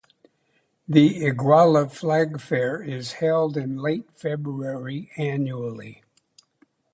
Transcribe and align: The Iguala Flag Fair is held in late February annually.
The 0.87 1.23
Iguala 1.27 1.87
Flag 1.87 2.41
Fair 2.41 2.81
is 2.81 3.11
held 3.21 3.55
in 3.55 3.77
late 3.77 4.09
February 4.15 5.11
annually. 5.15 6.01